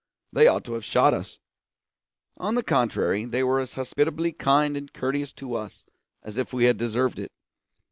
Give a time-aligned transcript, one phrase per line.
[0.33, 1.37] They ought to have shot us;
[2.35, 5.85] on the contrary, they were as hospitably kind and courteous to us
[6.23, 7.31] as if we had deserved it.